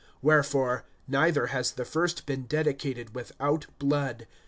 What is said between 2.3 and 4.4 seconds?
dedicated without blood.